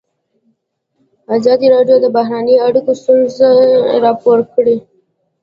ازادي 1.37 1.67
راډیو 1.75 1.97
د 2.01 2.05
بهرنۍ 2.15 2.55
اړیکې 2.67 2.93
ستونزې 3.01 3.49
راپور 4.05 4.39
کړي. 4.53 4.77